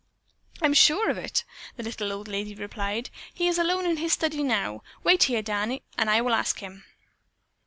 [0.63, 1.43] "I'm sure of it,"
[1.75, 3.11] the little old lady replied.
[3.31, 4.81] "He is alone in his study now.
[5.03, 5.43] Wait here.
[5.43, 6.85] Danny, and I will ask him."